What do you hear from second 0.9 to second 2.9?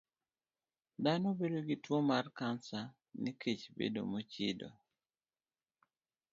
Dhano bedo gi tuo mar kansa